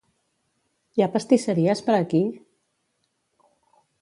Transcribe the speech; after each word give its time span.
Hi 0.97 1.05
ha 1.05 1.09
pastisseries 1.17 1.83
per 1.91 1.97
aquí? 1.99 2.25